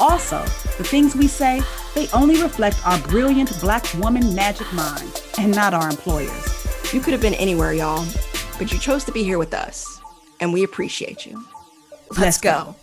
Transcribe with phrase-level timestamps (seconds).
[0.00, 0.42] Also,
[0.76, 1.60] the things we say,
[1.94, 6.92] they only reflect our brilliant Black woman magic mind and not our employers.
[6.92, 8.06] You could have been anywhere, y'all,
[8.58, 10.00] but you chose to be here with us,
[10.40, 11.44] and we appreciate you.
[12.10, 12.64] Let's, Let's go.
[12.64, 12.76] go.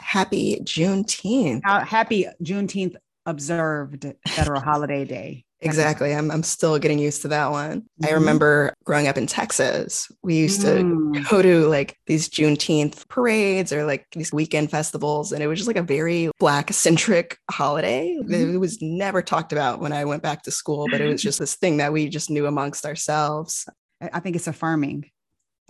[0.00, 1.60] Happy Juneteenth.
[1.66, 5.44] Uh, happy Juneteenth observed federal holiday day.
[5.60, 6.14] Exactly.
[6.14, 7.80] I'm, I'm still getting used to that one.
[7.80, 8.06] Mm-hmm.
[8.06, 11.14] I remember growing up in Texas, we used mm.
[11.14, 15.32] to go to like these Juneteenth parades or like these weekend festivals.
[15.32, 18.16] And it was just like a very Black centric holiday.
[18.20, 18.54] Mm-hmm.
[18.54, 21.40] It was never talked about when I went back to school, but it was just
[21.40, 23.68] this thing that we just knew amongst ourselves.
[24.00, 25.10] I think it's affirming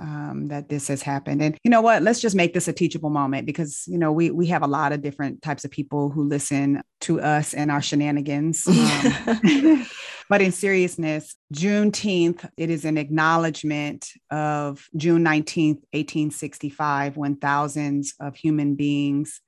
[0.00, 1.42] um, that this has happened.
[1.42, 2.02] And you know what?
[2.02, 4.92] Let's just make this a teachable moment because you know we we have a lot
[4.92, 8.66] of different types of people who listen to us and our shenanigans.
[8.78, 9.86] Um,
[10.30, 17.36] but in seriousness, Juneteenth it is an acknowledgement of June nineteenth, eighteen sixty five, when
[17.36, 19.40] thousands of human beings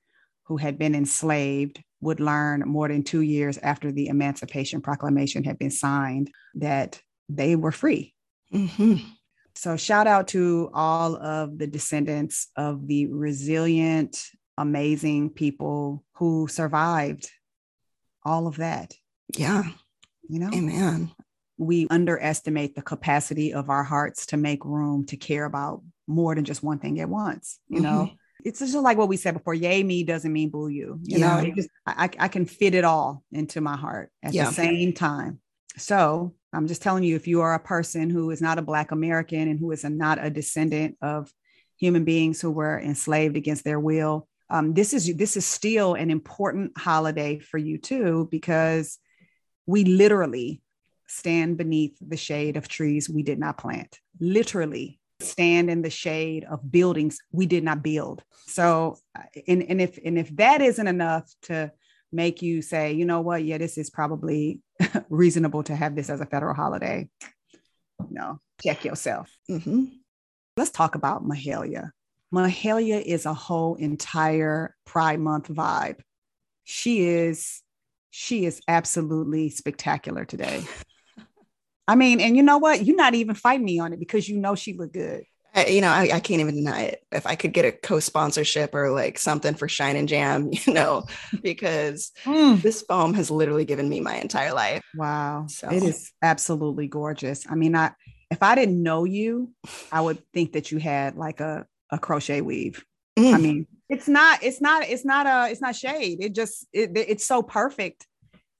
[0.45, 5.57] who had been enslaved would learn more than two years after the Emancipation Proclamation had
[5.57, 8.13] been signed that they were free.
[8.53, 8.95] Mm-hmm.
[9.61, 14.19] So, shout out to all of the descendants of the resilient,
[14.57, 17.29] amazing people who survived
[18.25, 18.95] all of that.
[19.37, 19.61] Yeah.
[20.27, 21.11] You know, amen.
[21.59, 26.43] We underestimate the capacity of our hearts to make room to care about more than
[26.43, 27.59] just one thing at once.
[27.67, 27.83] You mm-hmm.
[27.83, 28.09] know,
[28.43, 31.39] it's just like what we said before yay me doesn't mean boo you you yeah.
[31.39, 34.45] know just, I, I can fit it all into my heart at yeah.
[34.45, 35.39] the same time
[35.77, 38.91] so I'm just telling you, if you are a person who is not a Black
[38.91, 41.31] American and who is a, not a descendant of
[41.77, 46.11] human beings who were enslaved against their will, um, this is this is still an
[46.11, 48.99] important holiday for you too, because
[49.65, 50.61] we literally
[51.07, 53.99] stand beneath the shade of trees we did not plant.
[54.19, 58.23] Literally stand in the shade of buildings we did not build.
[58.47, 61.71] So, uh, and, and if and if that isn't enough to
[62.11, 64.59] make you say, you know what, yeah, this is probably
[65.09, 67.09] reasonable to have this as a federal holiday.
[68.09, 69.29] No, check yourself.
[69.49, 69.85] Mm-hmm.
[70.57, 71.91] Let's talk about Mahalia.
[72.33, 75.99] Mahalia is a whole entire Pride Month vibe.
[76.63, 77.61] She is,
[78.09, 80.63] she is absolutely spectacular today.
[81.87, 82.85] I mean, and you know what?
[82.85, 85.23] You're not even fighting me on it because you know she looked good.
[85.53, 87.03] I, you know, I, I, can't even deny it.
[87.11, 91.05] If I could get a co-sponsorship or like something for Shine and Jam, you know,
[91.41, 92.61] because mm.
[92.61, 94.83] this foam has literally given me my entire life.
[94.95, 95.69] Wow, so.
[95.69, 97.45] it is absolutely gorgeous.
[97.49, 97.91] I mean, I
[98.29, 99.51] if I didn't know you,
[99.91, 102.83] I would think that you had like a a crochet weave.
[103.19, 103.33] Mm.
[103.33, 106.23] I mean, it's not, it's not, it's not a, it's not shade.
[106.23, 108.07] It just, it, it's so perfect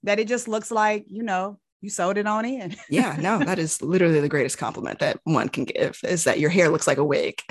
[0.02, 2.74] that it just looks like you know you sewed it on in.
[2.88, 6.50] yeah, no, that is literally the greatest compliment that one can give is that your
[6.50, 7.42] hair looks like a wig.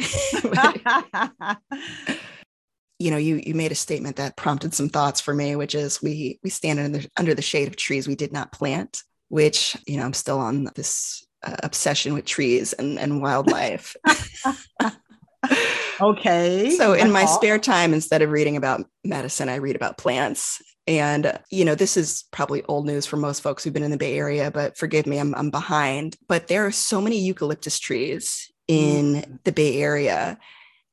[2.97, 6.01] you know, you you made a statement that prompted some thoughts for me, which is
[6.01, 9.75] we we stand under the, under the shade of trees we did not plant, which
[9.85, 13.95] you know I'm still on this uh, obsession with trees and and wildlife.
[16.01, 16.71] okay.
[16.71, 20.61] So in my spare time, instead of reading about medicine, I read about plants.
[20.87, 23.97] And, you know, this is probably old news for most folks who've been in the
[23.97, 26.15] Bay Area, but forgive me, I'm, I'm behind.
[26.27, 29.39] But there are so many eucalyptus trees in mm.
[29.43, 30.39] the Bay Area,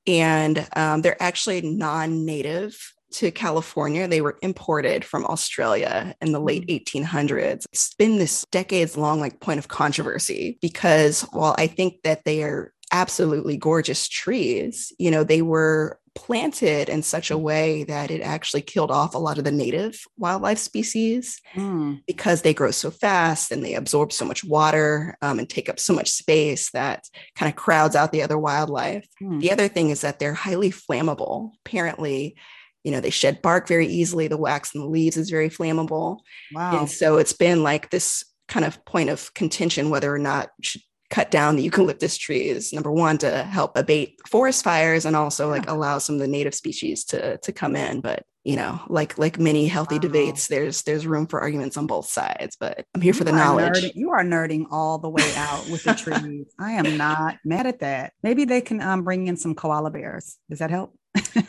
[0.07, 4.07] and um, they're actually non native to California.
[4.07, 7.41] They were imported from Australia in the late 1800s.
[7.41, 7.65] Mm.
[7.73, 12.43] It's been this decades long like point of controversy because while I think that they
[12.43, 17.41] are absolutely gorgeous trees, you know, they were planted in such a mm.
[17.41, 22.01] way that it actually killed off a lot of the native wildlife species mm.
[22.09, 25.79] because they grow so fast and they absorb so much water um, and take up
[25.79, 27.05] so much space that
[27.37, 29.07] kind of crowds out the other wildlife.
[29.23, 29.41] Mm.
[29.41, 31.53] The other thing is that they're highly flammable.
[31.65, 32.37] Apparently,
[32.83, 34.27] you know, they shed bark very easily.
[34.27, 36.19] The wax in the leaves is very flammable.
[36.53, 36.81] Wow.
[36.81, 40.81] And so it's been like this kind of point of contention whether or not should
[41.11, 45.69] cut down the eucalyptus trees number one to help abate forest fires and also like
[45.69, 48.01] allow some of the native species to to come in.
[48.01, 50.01] But you know like like many healthy wow.
[50.01, 53.33] debates there's there's room for arguments on both sides but i'm here you for the
[53.33, 53.75] knowledge.
[53.75, 56.47] nerding, you are nerding all the way out with the trees.
[56.59, 58.13] I am not mad at that.
[58.23, 60.39] Maybe they can um, bring in some koala bears.
[60.49, 60.98] Does that help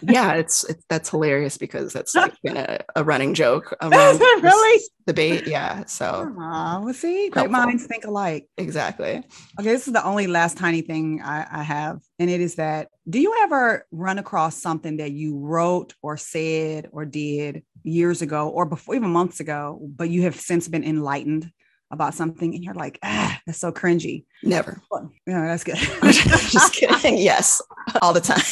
[0.01, 4.83] yeah, it's, it's, that's hilarious because that's like been a, a running joke around really
[5.06, 5.48] debate.
[5.48, 5.86] Yeah.
[5.86, 7.51] So, Aw, well, see, great Helpful.
[7.51, 8.48] minds think alike.
[8.57, 9.24] exactly.
[9.60, 12.89] Okay, this is the only last tiny thing I, I have, and it is that
[13.10, 18.50] do you ever run across something that you wrote or said or did years ago
[18.50, 21.51] or before, even months ago, but you have since been enlightened
[21.92, 24.25] about something, and you're like, ah, that's so cringy.
[24.44, 24.81] Never.
[24.92, 25.77] Well, yeah, that's good.
[26.04, 27.18] Just kidding.
[27.18, 27.62] Yes.
[28.01, 28.44] All the time.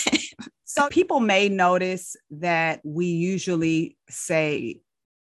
[0.77, 4.79] So people may notice that we usually say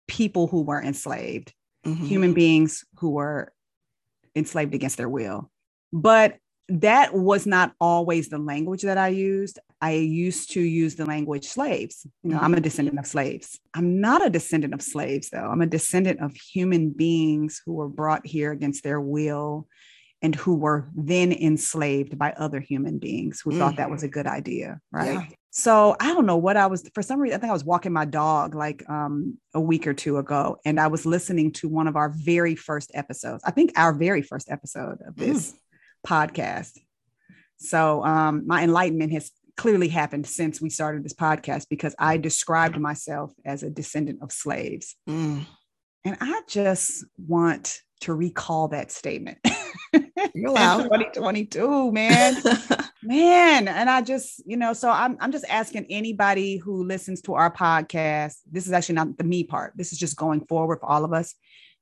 [0.07, 1.53] people who were enslaved,
[1.85, 2.05] Mhm.
[2.05, 3.51] human beings who were
[4.35, 5.49] enslaved against their will.
[5.91, 6.37] But
[6.67, 9.57] that was not always the language that I used.
[9.81, 12.05] I used to use the language slaves.
[12.23, 13.59] You know, I'm a descendant of slaves.
[13.73, 15.49] I'm not a descendant of slaves, though.
[15.49, 19.67] I'm a descendant of human beings who were brought here against their will
[20.21, 24.27] and who were then enslaved by other human beings who thought that was a good
[24.27, 24.79] idea.
[24.91, 25.13] Right.
[25.13, 25.25] Yeah.
[25.51, 27.37] So I don't know what I was for some reason.
[27.37, 30.79] I think I was walking my dog like um, a week or two ago, and
[30.79, 33.43] I was listening to one of our very first episodes.
[33.45, 35.53] I think our very first episode of this
[36.05, 36.77] podcast.
[37.57, 42.77] So um, my enlightenment has clearly happened since we started this podcast because I described
[42.79, 45.45] myself as a descendant of slaves, Mm.
[46.05, 49.39] and I just want to recall that statement.
[49.93, 50.03] You're
[50.35, 50.83] In allowed.
[50.83, 52.35] 2022, man
[53.03, 57.33] man and i just you know so I'm, I'm just asking anybody who listens to
[57.33, 60.87] our podcast this is actually not the me part this is just going forward for
[60.89, 61.33] all of us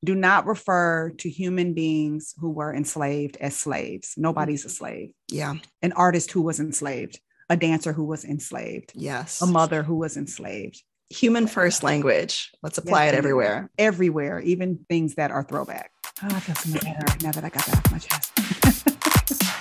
[0.06, 4.76] do not refer to human beings who were enslaved as slaves nobody's a mm-hmm.
[4.76, 5.56] slave yeah.
[5.82, 9.42] an artist who was enslaved a dancer who was enslaved Yes.
[9.42, 12.52] a mother who was enslaved Human first language.
[12.62, 13.70] Let's apply Yes, it everywhere.
[13.78, 15.92] everywhere even things that are throwback
[16.24, 18.34] oh, i feel so much better now that i got that off my chest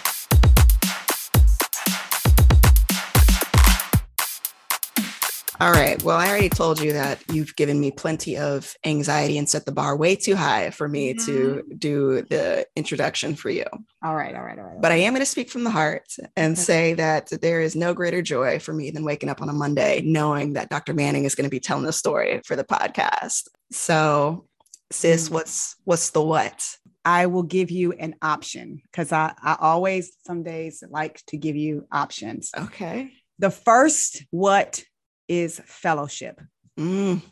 [5.59, 6.03] All right.
[6.03, 9.73] Well, I already told you that you've given me plenty of anxiety and set the
[9.73, 11.21] bar way too high for me to
[11.65, 11.77] mm-hmm.
[11.79, 13.65] do the introduction for you.
[14.03, 16.15] all right all right all right But I am going to speak from the heart
[16.37, 16.61] and Okay.
[16.61, 20.03] say that there is no greater joy for me than waking up on a Monday
[20.05, 20.93] knowing that Dr.
[20.93, 23.49] Manning is going to be telling the story for the podcast.
[23.73, 24.45] So,
[24.91, 25.33] sis, Mm.
[25.33, 26.77] what's what's the what?
[27.05, 31.55] I will give you an option because I, I always some days like to give
[31.57, 32.51] you options.
[32.57, 33.13] Okay.
[33.39, 34.83] The first what
[35.29, 36.41] is fellowship.
[36.79, 37.23] Mm,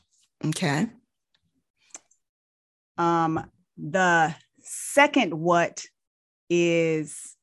[0.46, 0.86] okay.
[2.96, 5.84] Um, the second what
[6.48, 7.34] is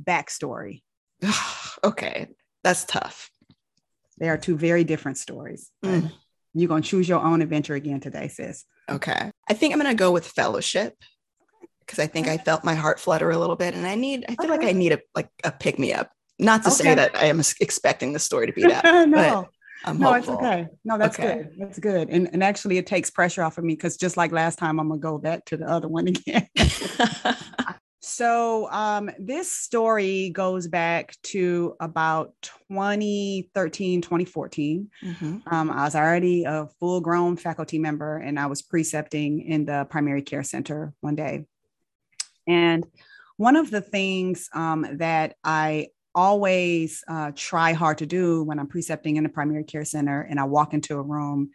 [0.00, 0.82] backstory.
[1.84, 2.28] okay.
[2.62, 3.30] That's tough.
[4.18, 5.70] They are two very different stories.
[5.84, 6.12] Mm.
[6.54, 8.64] You're gonna choose your own adventure again today, sis.
[8.90, 9.30] Okay.
[9.48, 10.94] I think I'm going to go with fellowship
[11.80, 14.36] because I think I felt my heart flutter a little bit and I need, I
[14.36, 16.10] feel like I need a, like a pick me up.
[16.38, 18.84] Not to say that I am expecting the story to be that.
[19.08, 19.48] no,
[19.84, 20.68] I'm no, it's okay.
[20.84, 21.34] No, that's Okay.
[21.34, 21.50] good.
[21.58, 22.10] That's good.
[22.10, 24.88] And and actually it takes pressure off of me because just like last time, I'm
[24.88, 26.46] gonna go back to the other one again.
[28.08, 34.90] So um, this story goes back to about 2013, 2014.
[35.04, 35.42] Mhm.
[35.46, 39.86] Um, I was already a full grown faculty member and I was precepting in the
[39.90, 41.44] primary care center one day.
[42.46, 42.86] And
[43.36, 48.68] one of the things um, that I always uh, try hard to do when I'm
[48.68, 51.50] precepting in a primary care center and I walk into a room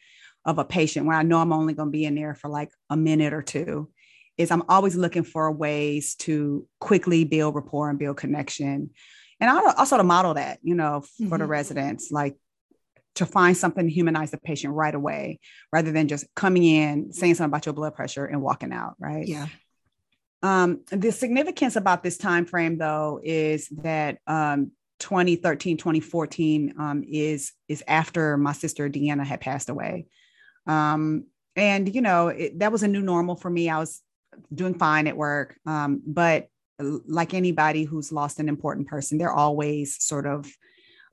[0.45, 2.69] of a patient where I know I'm only going to be in there for like
[2.91, 3.89] a minute or two
[4.37, 8.91] is I'm always looking for ways to quickly build rapport and build connection.
[9.39, 11.49] And I also to model that, you know, for the Mhm.
[11.49, 12.37] residents, like
[13.15, 15.39] to find something to humanize the patient right away,
[15.71, 19.27] rather than just coming in, saying something about your blood pressure and walking out, right?
[19.27, 19.47] Yeah.
[20.41, 27.53] Um, the significance about this time frame, though, is that um, 2013, 2014 um, is
[27.67, 30.05] is after my sister Deanna had passed away,
[30.67, 31.25] um,
[31.55, 33.69] and you know it, that was a new normal for me.
[33.69, 34.01] I was
[34.53, 36.47] doing fine at work, um, but
[36.79, 40.51] like anybody who's lost an important person, they're always sort of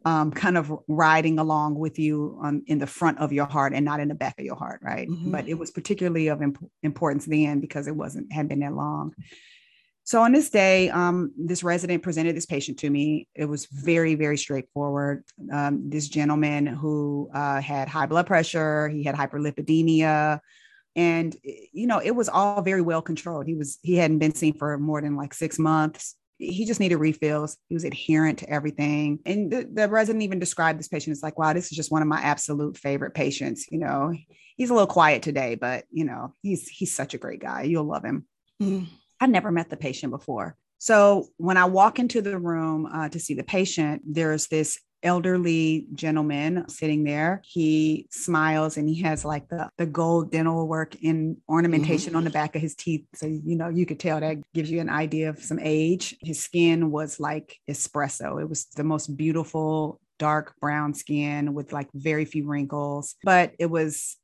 [0.04, 4.00] um, kind of riding along with you in the front of your heart and not
[4.00, 5.08] in the back of your heart, right?
[5.08, 5.30] Mhm.
[5.30, 9.14] But it was particularly of imp- importance then because it wasn't had been that long.
[10.04, 13.28] So on this day, um, this resident presented this patient to me.
[13.34, 15.22] It was very, very straightforward.
[15.52, 20.40] Um, this gentleman who uh, had high blood pressure, he had hyperlipidemia,
[21.00, 23.46] and you know it was all very well controlled.
[23.46, 26.96] He was he hadn't been seen for more than like six months he just needed
[26.96, 27.56] refills.
[27.68, 29.20] He was adherent to everything.
[29.26, 32.02] And the, the resident even described this patient as like, wow, this is just one
[32.02, 33.66] of my absolute favorite patients.
[33.70, 34.12] You know,
[34.56, 37.62] he's a little quiet today, but you know, he's he's such a great guy.
[37.62, 38.26] You'll love him.
[38.62, 38.86] Mm.
[39.20, 40.56] I never met the patient before.
[40.78, 45.86] So when I walk into the room uh, to see the patient, there's this elderly
[45.94, 47.42] gentleman sitting there.
[47.44, 52.16] He smiles and he has like the, the gold dental work in ornamentation mm-hmm.
[52.18, 53.06] on the back of his teeth.
[53.14, 56.16] So, you know, you could tell that gives you an idea of some age.
[56.22, 58.40] His skin was like espresso.
[58.40, 63.66] It was the most beautiful dark brown skin with like very few wrinkles, but it
[63.66, 64.16] was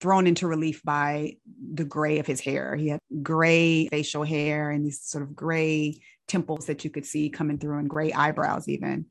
[0.00, 1.36] thrown into relief by
[1.72, 2.76] the gray of his hair.
[2.76, 7.30] He had gray facial hair and these sort of gray temples that you could see
[7.30, 9.06] coming through and gray eyebrows even.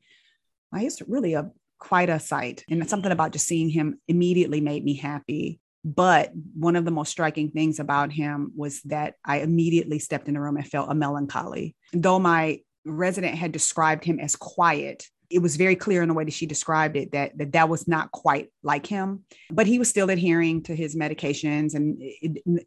[0.76, 2.64] He's really a quite a sight.
[2.68, 5.60] And something about just seeing him immediately made me happy.
[5.84, 10.34] But one of the most striking things about him was that I immediately stepped in
[10.34, 11.76] the room and felt a melancholy.
[11.92, 16.24] Though my resident had described him as quiet, it was very clear in the way
[16.24, 19.88] that she described it that that, that was not quite like him but he was
[19.88, 22.00] still adhering to his medications and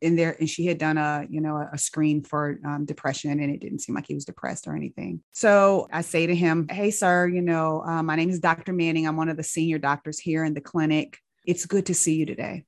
[0.02, 3.52] in there and she had done a you know a screen for um, depression and
[3.52, 5.22] it didn't seem like he was depressed or anything.
[5.32, 9.08] So i say to him hey sir you know uh, my name is dr manning.
[9.08, 11.18] I'm one of the senior doctors here in the clinic.
[11.46, 12.66] It's good to see you today.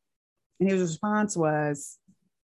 [0.60, 1.98] And his response was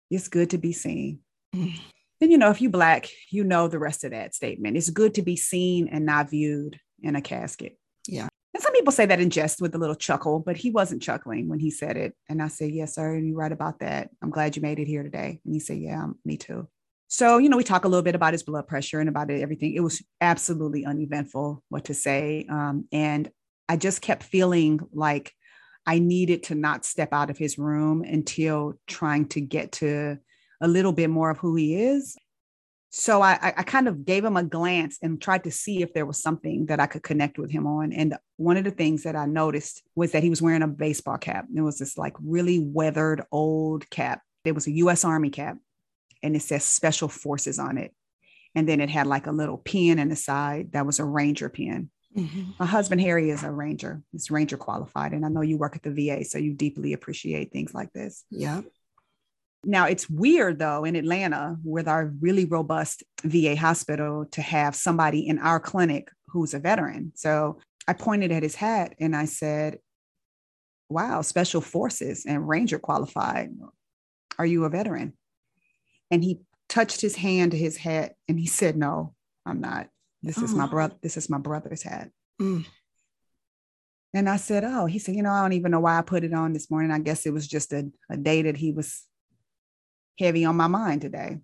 [0.09, 1.19] it's good to be seen.
[1.55, 1.79] Mm.
[2.19, 4.77] then you know if you black you know the rest of that statement.
[4.77, 7.77] It's good to be seen and not viewed in a casket.
[8.07, 8.27] Yeah.
[8.53, 11.49] And some people say that in jest with a little chuckle, but he wasn't chuckling
[11.49, 12.13] when he said it.
[12.29, 13.15] And I said, Yes, sir.
[13.15, 14.09] And You're right about that.
[14.21, 15.41] I'm glad you made it here today.
[15.43, 16.67] And he said, Yeah, me too.
[17.07, 19.73] So, you know, we talk a little bit about his blood pressure and about everything.
[19.73, 22.45] It was absolutely uneventful what to say.
[22.49, 23.29] Um, and
[23.69, 25.33] I just kept feeling like
[25.85, 30.17] I needed to not step out of his room until trying to get to
[30.61, 32.15] a little bit more of who he is
[32.97, 36.05] so I, I kind of gave him a glance and tried to see if there
[36.05, 37.91] was something that I could connect with him on.
[37.91, 41.17] And one of the things that I noticed was that he was wearing a baseball
[41.17, 41.45] cap.
[41.53, 44.21] It was this like really weathered old cap.
[44.45, 45.57] It was a US Army cap
[46.23, 47.93] and it says Special Forces on it.
[48.55, 51.49] And then it had like a little pin in the side that was a Ranger
[51.49, 51.89] pin.
[52.17, 52.51] Mm-hmm.
[52.57, 54.03] My husband Harry is a Ranger.
[54.13, 55.11] He's Ranger qualified.
[55.11, 58.23] And I know you work at the VA, so you deeply appreciate things like this.
[58.31, 58.61] Yeah.
[59.65, 65.27] Now it's weird though in Atlanta with our really robust VA hospital to have somebody
[65.27, 67.11] in our clinic who's a veteran.
[67.15, 69.79] So I pointed at his hat and I said,
[70.87, 73.49] Wow, special forces and ranger qualified.
[74.37, 75.13] Are you a veteran?
[76.11, 79.89] And he touched his hand to his hat and he said, No, I'm not.
[80.21, 80.95] This is my brother.
[81.01, 82.09] This is my brother's hat.
[82.41, 82.65] Mm.
[84.13, 86.23] And I said, Oh, he said, You know, I don't even know why I put
[86.23, 86.91] it on this morning.
[86.91, 89.07] I guess it was just a, a day that he was
[90.17, 91.39] heavy on my mind today.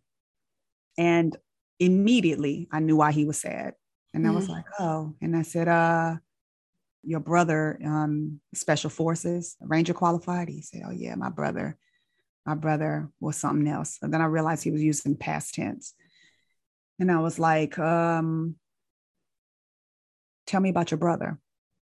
[0.97, 1.35] And
[1.79, 3.73] immediately I knew why he was sad.
[4.13, 4.31] And mm-hmm.
[4.31, 4.51] I was mm.
[4.51, 6.15] like, oh, and I said, uh,
[7.03, 10.49] your brother, um, special forces, ranger qualified.
[10.49, 11.77] He said, oh yeah, my brother,
[12.45, 13.97] my brother was something else.
[14.01, 15.93] And then I realized he was using past tense.
[16.99, 18.55] And I was like, um,
[20.45, 21.39] tell me about your brother.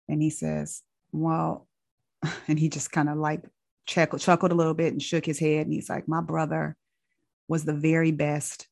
[0.08, 1.68] And he says, well,
[2.48, 3.42] and he just kind of like
[3.86, 5.66] chuckled, chuckled a little bit and shook his head.
[5.66, 6.76] And he's like, My brother
[7.48, 8.68] was the very best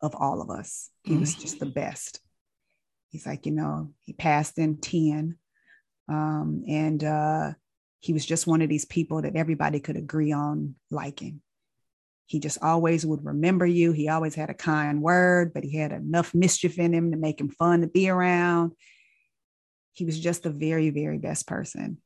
[0.00, 0.90] of all of us.
[1.04, 2.20] He was just the best.
[3.10, 5.36] He's like, you know, he passed in 10.
[6.08, 7.52] Um, and uh,
[8.00, 11.40] he was just one of these people that everybody could agree on liking.
[12.26, 13.92] He just always would remember you.
[13.92, 17.40] He always had a kind word, but he had enough mischief in him to make
[17.40, 18.72] him fun to be around.
[19.92, 21.98] He was just the very, very best person.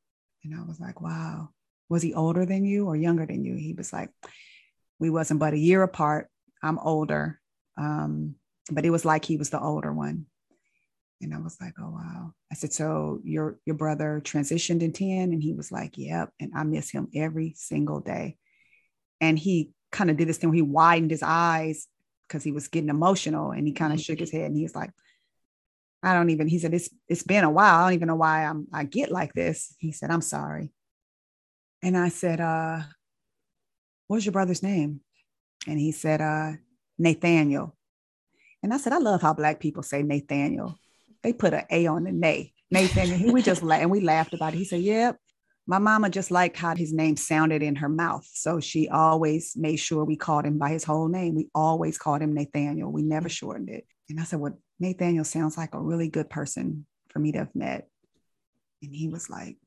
[0.45, 1.50] And I was like, wow
[1.88, 3.55] was he older than you or younger than you?
[3.55, 4.11] He was like,
[4.99, 6.28] we wasn't but a year apart.
[6.62, 7.40] I'm older.
[7.76, 8.37] Um,
[8.71, 10.26] but it was like he was the older one.
[11.21, 12.33] And I was like, oh wow.
[12.50, 15.33] I said, so your your brother transitioned in 10?
[15.33, 16.31] And he was like, yep.
[16.40, 18.37] And I miss him every single day.
[19.21, 21.87] And he kind of did this thing where he widened his eyes
[22.28, 24.75] because he was getting emotional and he kind of shook his head and he was
[24.75, 24.90] like,
[26.02, 27.76] I don't even, he said, it's it's been a while.
[27.76, 29.75] I don't even know why I'm I get like this.
[29.78, 30.73] He said, I'm sorry.
[31.87, 32.81] And I said, uh,
[34.09, 35.02] what's your brother's name?
[35.69, 36.55] And he said, uh,
[36.99, 37.76] Nathaniel.
[38.61, 40.81] And I said, I love how black people say Nathaniel.
[41.23, 42.55] They put an A on the Nay.
[42.73, 43.33] Nathaniel.
[43.33, 44.57] we just la- and we laughed about it.
[44.57, 45.16] He said, Yep.
[45.69, 48.26] My mama just liked how his name sounded in her mouth.
[48.33, 51.37] So she always made sure we called him by his whole name.
[51.37, 52.90] We always called him Nathaniel.
[52.90, 53.87] We never shortened it.
[54.09, 57.55] And I said, Well, Nathaniel sounds like a really good person for me to have
[57.55, 57.87] met.
[58.83, 59.59] And he was like,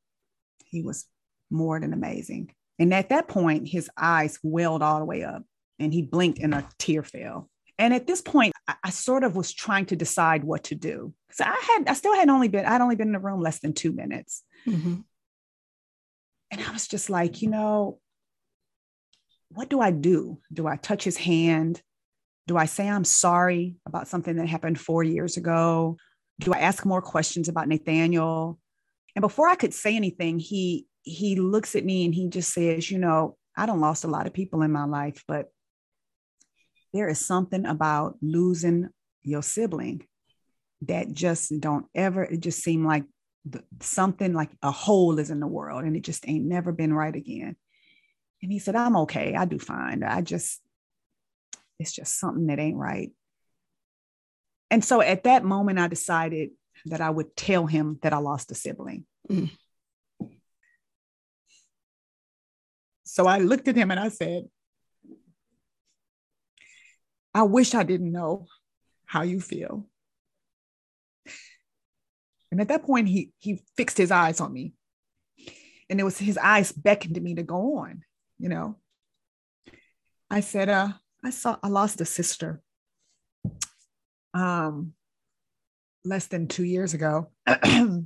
[0.66, 1.06] he was
[1.50, 2.52] more than amazing.
[2.78, 5.44] And at that point, his eyes welled all the way up
[5.80, 7.50] and he blinked and a tear fell.
[7.78, 11.14] And at this point, I, I sort of was trying to decide what to do.
[11.32, 13.60] So I had, I still had only been, I'd only been in the room less
[13.60, 14.44] than two minutes.
[14.68, 14.96] Mm-hmm.
[16.52, 18.00] And I was just like, you know,
[19.50, 20.40] what do I do?
[20.52, 21.82] Do I touch his hand?
[22.48, 25.98] Do I say I'm sorry about something that happened four years ago?
[26.40, 28.60] do I ask more questions about Nathaniel?
[29.16, 32.90] And before I could say anything, he he looks at me and he just says,
[32.90, 35.52] you know, I don't lost a lot of people in my life, but
[36.94, 38.90] there is something about losing
[39.24, 40.06] your sibling
[40.84, 43.04] that just don't ever it just seem like
[43.46, 46.94] the, something like a hole is in the world and it just ain't never been
[46.94, 47.56] right again.
[48.42, 49.36] And he said i'm okay.
[49.36, 50.04] I do fine.
[50.04, 50.62] I just
[51.80, 53.12] it's just something that ain't right.
[54.72, 56.52] And so at that moment i decided
[56.86, 59.06] that i would tell him that i lost a sibling.
[59.30, 59.52] Mm.
[63.10, 64.44] So i looked at him and i said
[67.34, 68.46] i wish i didn't know
[69.06, 69.88] how you feel
[72.52, 74.74] and at that point, he he fixed his eyes on me.
[75.90, 78.04] And it was his eyes beckoned me to go on,
[78.38, 78.78] you know.
[80.30, 80.90] I said, uh,
[81.24, 82.62] I saw I lost a sister
[84.34, 84.94] um
[86.06, 87.30] less than two years ago.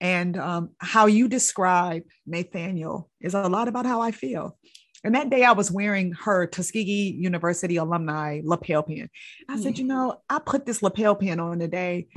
[0.00, 4.58] and um, how you describe Nathaniel is a lot about how I feel.
[5.04, 9.08] And that day I was wearing her Tuskegee University alumni lapel pin.
[9.48, 9.78] I said, mm.
[9.78, 12.08] you know, I put this lapel pin on today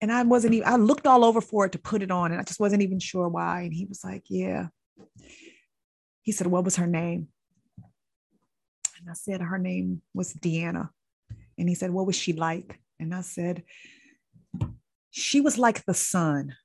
[0.00, 2.40] and I wasn't even, I looked all over for it to put it on and
[2.40, 3.62] I just wasn't even sure why.
[3.62, 4.68] And he was like, Yeah.
[6.22, 7.28] He said, What was her name?
[9.00, 10.90] And I said, Her name was Deanna.
[11.56, 12.78] And he said, What was she like?
[13.00, 13.62] And I said,
[15.10, 16.56] She was like the sun.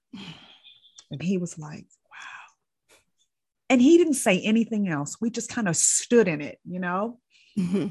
[1.14, 2.54] And he was like, Wow.
[3.70, 5.18] And he didn't say anything else.
[5.22, 7.20] We just kind of stood in it, you know?
[7.58, 7.90] Mm-hmm.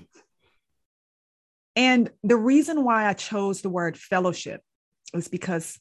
[1.76, 4.60] And the reason why I chose the word fellowship
[5.14, 5.78] is because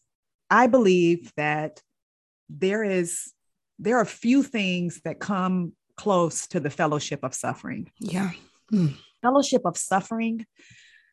[0.50, 1.82] I believe that
[2.48, 3.34] there is
[3.80, 7.90] there are few things that come close to the fellowship of suffering.
[8.00, 8.32] Yeah.
[8.72, 8.96] Mm.
[9.24, 10.46] Fellowship of suffering.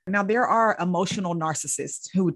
[0.06, 2.34] Now there are emotional narcissists who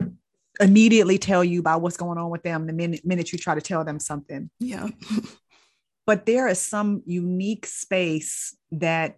[0.61, 3.61] immediately tell you about what's going on with them the minute, minute you try to
[3.61, 4.51] tell them something.
[4.61, 4.89] Yeah.
[6.07, 9.17] but there is some unique space that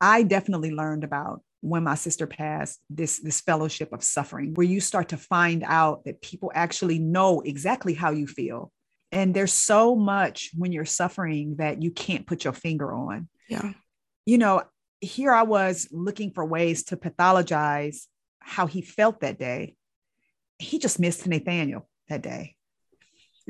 [0.00, 4.80] I definitely learned about when my sister passed this this fellowship of suffering where you
[4.80, 8.72] start to find out that people actually know exactly how you feel
[9.12, 13.72] and there's so much when you're suffering that you can't put your finger on yeah
[14.24, 14.62] you know
[15.00, 18.06] here i was looking for ways to pathologize
[18.38, 19.74] how he felt that day
[20.60, 22.56] he just missed nathaniel that day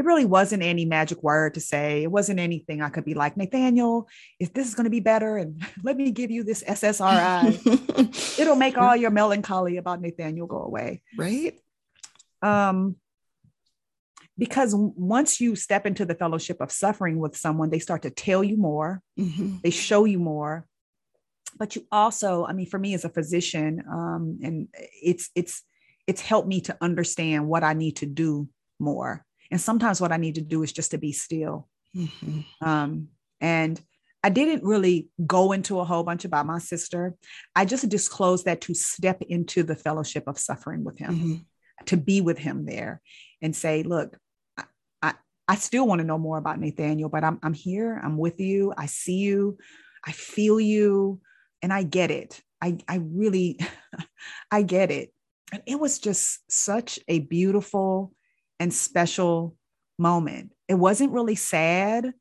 [0.01, 2.03] it really wasn't any magic word to say.
[2.03, 5.37] It wasn't anything I could be like, Nathaniel, if this is going to be better,
[5.37, 8.39] and let me give you this SSRI.
[8.39, 11.03] It'll make all your melancholy about Nathaniel go away.
[11.19, 11.59] Right.
[12.41, 12.97] Um,
[14.39, 18.43] because once you step into the fellowship of suffering with someone, they start to tell
[18.43, 19.59] you more, mm-hmm.
[19.63, 20.67] they show you more.
[21.59, 24.69] But you also, I mean, for me as a physician, um, and
[25.03, 25.63] it's it's
[26.11, 30.17] it's helped me to understand what I need to do more and sometimes what I
[30.17, 31.69] need to do is just to be still.
[31.97, 32.41] Mm-hmm.
[32.67, 33.09] Um,
[33.41, 33.81] and
[34.23, 37.15] I didn't really go into a whole bunch about my sister.
[37.57, 41.35] I just disclosed that to step into the fellowship of suffering with him, mm-hmm.
[41.87, 43.01] to be with him there
[43.43, 44.17] and say, look,
[44.57, 44.65] I,
[45.03, 45.15] I,
[45.49, 48.01] I still want to know more about Nathaniel, but I'm, I'm here.
[48.03, 48.73] I'm with you.
[48.77, 49.59] I see you.
[50.07, 51.21] I feel you.
[51.63, 52.41] And I get it.
[52.63, 53.59] I, I really,
[54.51, 55.13] I get it.
[55.53, 58.13] And it was just such a beautiful
[58.59, 59.57] and special
[59.99, 60.53] moment.
[60.69, 62.13] It wasn't really sad.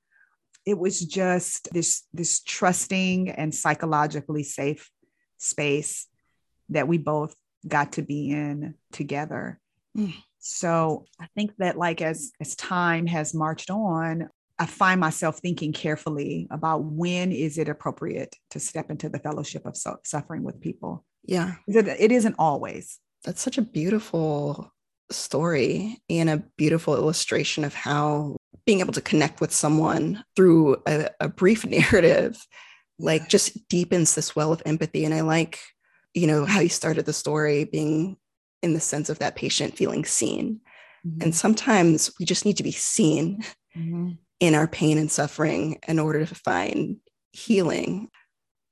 [0.65, 4.89] It was just this this trusting and psychologically safe
[5.37, 6.07] space
[6.69, 7.35] that we both
[7.67, 9.59] got to be in together.
[9.97, 10.13] Mm.
[10.39, 15.71] So I think that like as as time has marched on, I find myself thinking
[15.71, 20.59] carefully about when is it appropriate to step into the fellowship of so- suffering with
[20.59, 21.05] people.
[21.23, 21.55] Yeah.
[21.67, 22.99] It, it isn't always.
[23.23, 24.71] That's such a beautiful
[25.11, 31.09] story and a beautiful illustration of how being able to connect with someone through a,
[31.19, 32.37] a brief narrative
[32.99, 35.59] like just deepens this well of empathy and i like
[36.13, 38.17] you know how you started the story being
[38.61, 40.59] in the sense of that patient feeling seen
[41.05, 41.21] mm-hmm.
[41.21, 43.41] and sometimes we just need to be seen
[43.75, 44.11] mm-hmm.
[44.39, 46.97] in our pain and suffering in order to find
[47.31, 48.09] healing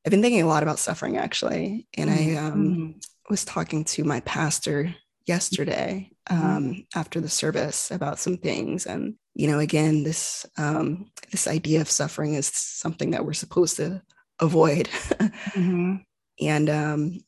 [0.05, 2.37] i've been thinking a lot about suffering actually and mm-hmm.
[2.37, 2.99] i um, mm-hmm.
[3.29, 6.45] Was talking to my pastor yesterday mm-hmm.
[6.45, 8.85] um, after the service about some things.
[8.85, 13.77] And you know again this um, this idea of suffering is something that we're supposed
[13.77, 14.01] to
[14.39, 14.87] avoid.
[14.87, 15.95] Mm-hmm.
[16.41, 17.19] and um,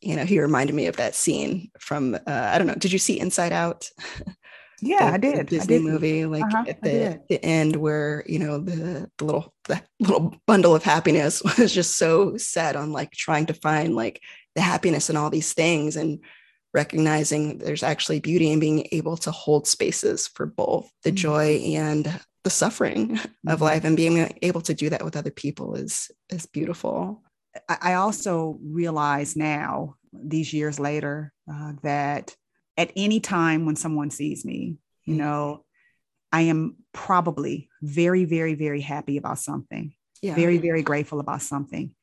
[0.00, 2.98] you know he reminded me of that scene from uh, i don't know did you
[2.98, 3.88] see inside out?
[4.82, 5.46] Yeah the, i did.
[5.46, 5.86] Disney I did.
[5.86, 10.36] movie like uh-huh, at the, the end where you know the, the little the little
[10.46, 14.20] bundle of happiness was just so set on like trying to find like
[14.56, 16.18] the happiness and all these things and
[16.74, 21.16] recognizing there's actually beauty in being able to hold spaces for both the mm-hmm.
[21.16, 23.48] joy and the suffering mm-hmm.
[23.48, 27.22] of life and being able to do that with other people is is beautiful
[27.68, 32.34] i also realize now these years later uh, that
[32.76, 35.24] at any time when someone sees me you mm-hmm.
[35.24, 35.64] know
[36.30, 40.34] i am probably very very very happy about something yeah.
[40.34, 41.95] very very grateful about something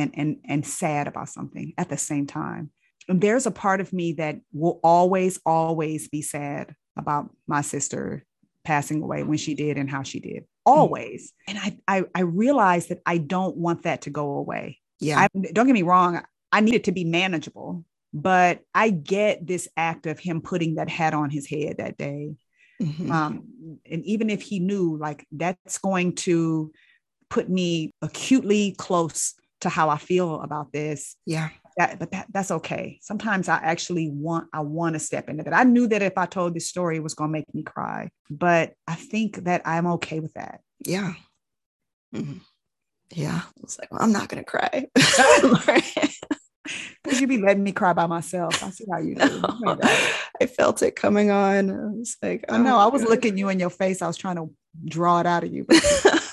[0.00, 2.70] and and and sad about something at the same time.
[3.08, 8.24] And there's a part of me that will always always be sad about my sister
[8.64, 10.44] passing away when she did and how she did.
[10.70, 10.72] Mm.
[10.72, 11.32] always.
[11.48, 14.78] And I, I i realized that i don't want that to go away.
[15.00, 15.18] Yeah.
[15.18, 19.66] I, don't get me wrong i need it to be manageable but i get this
[19.76, 22.34] act of him putting that hat on his head that day.
[22.82, 23.12] Mm-hmm.
[23.12, 26.72] um, and even if he knew like that's going to
[27.28, 32.50] put me acutely close to how i feel about this yeah that, but that, that's
[32.50, 32.98] okay.
[33.00, 35.54] Sometimes I actually want, I want to step into that.
[35.54, 38.10] I knew that if I told this story, it was going to make me cry,
[38.28, 40.60] but I think that I'm okay with that.
[40.84, 41.14] Yeah.
[42.14, 42.38] Mm-hmm.
[43.12, 43.40] Yeah.
[43.44, 44.86] I was like, well, I'm not going to cry.
[47.02, 48.62] Because you'd be letting me cry by myself.
[48.62, 49.40] I see how you do.
[49.60, 49.78] No,
[50.40, 51.70] I felt it coming on.
[51.70, 52.76] I was like, oh, I know.
[52.76, 53.10] I was God.
[53.10, 54.02] looking you in your face.
[54.02, 54.50] I was trying to
[54.84, 55.66] draw it out of you.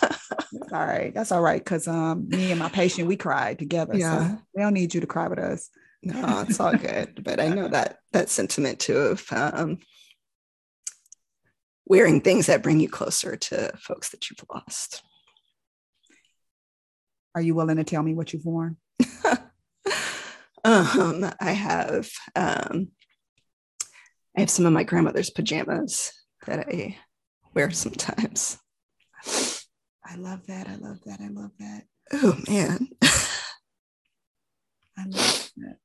[0.52, 1.14] That's all right.
[1.14, 1.64] That's all right.
[1.64, 3.96] Cause um me and my patient, we cried together.
[3.96, 4.30] Yeah.
[4.30, 5.70] So they don't need you to cry with us.
[6.04, 7.24] No, it's all good.
[7.24, 9.80] but I know that that sentiment too of um
[11.86, 15.04] wearing things that bring you closer to folks that you've lost.
[17.34, 18.78] Are you willing to tell me what you've worn?
[20.64, 22.90] um, I have um
[24.36, 26.12] I have some of my grandmother's pajamas
[26.46, 26.98] that I
[27.54, 28.60] wear sometimes.
[30.10, 30.68] I love that.
[30.68, 31.20] I love that.
[31.20, 31.84] I love that.
[32.14, 32.88] Oh man.
[34.98, 35.78] I love that.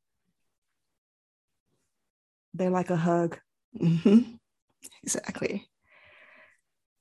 [2.55, 3.39] They're like a hug.
[3.81, 4.35] Mm-hmm.
[5.03, 5.69] Exactly.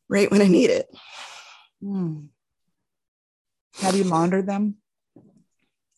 [0.10, 0.88] Right when I need it.
[1.84, 2.28] Mm.
[3.82, 4.78] Have you laundered them?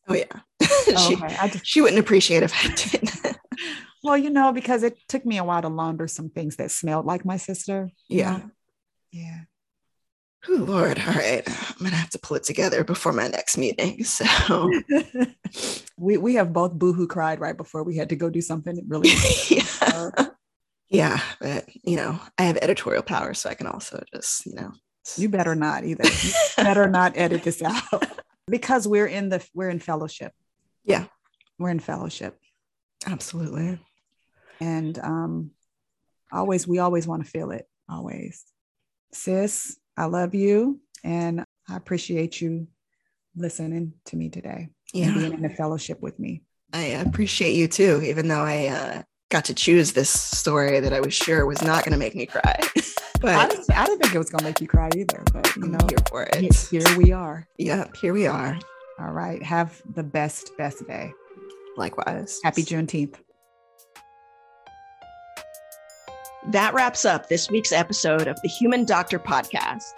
[0.07, 0.25] Oh yeah.
[0.62, 1.36] Oh, she, okay.
[1.51, 3.38] just, she wouldn't appreciate if I did.
[4.03, 7.05] well, you know, because it took me a while to launder some things that smelled
[7.05, 7.89] like my sister.
[8.09, 8.38] Yeah.
[8.38, 8.51] Know?
[9.12, 9.41] Yeah.
[10.49, 11.43] Oh Lord, all right.
[11.47, 14.03] I'm gonna have to pull it together before my next meeting.
[14.13, 14.71] So
[15.97, 19.12] we we have both boohoo cried right before we had to go do something really
[19.49, 20.12] yeah.
[20.89, 24.71] yeah, but you know, I have editorial power, so I can also just, you know.
[25.17, 26.03] You better not either.
[26.56, 28.03] Better not edit this out.
[28.47, 30.34] because we're in the we're in fellowship.
[30.84, 31.06] Yeah.
[31.60, 32.39] We're in fellowship.
[33.06, 33.79] Absolutely.
[34.60, 35.51] And um
[36.32, 37.67] always we always want to feel it.
[37.89, 38.43] Always.
[39.13, 42.67] Sis, I love you and I appreciate you
[43.36, 45.08] listening to me today yeah.
[45.08, 46.41] and being in the fellowship with me.
[46.71, 50.99] I appreciate you too, even though I uh, got to choose this story that I
[50.99, 52.58] was sure was not going to make me cry.
[53.21, 55.23] but I didn't, I didn't, think it was going to make you cry either.
[55.32, 56.56] But you know, I'm here for it.
[56.69, 57.47] Here we are.
[57.58, 58.58] Yep, here we are.
[58.99, 59.41] All right.
[59.43, 61.13] Have the best, best day.
[61.77, 62.39] Likewise.
[62.43, 63.15] Happy Juneteenth.
[66.47, 69.93] That wraps up this week's episode of the Human Doctor Podcast.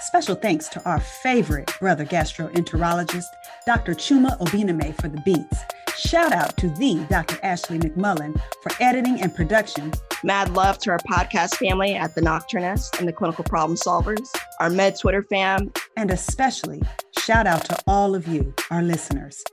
[0.00, 3.26] Special thanks to our favorite brother gastroenterologist,
[3.66, 3.94] Dr.
[3.94, 5.60] Chuma Obiname, for the beats.
[5.98, 7.38] Shout out to the Dr.
[7.42, 9.92] Ashley McMullen for editing and production.
[10.24, 14.26] Mad love to our podcast family at the Nocturnist and the Clinical Problem Solvers,
[14.60, 16.80] our Med Twitter fam, and especially
[17.18, 19.44] shout out to all of you, our listeners.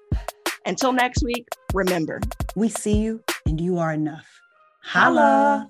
[0.66, 2.22] Until next week, remember,
[2.56, 4.26] we see you and you are enough.
[4.82, 5.68] Holla!
[5.68, 5.70] Holla.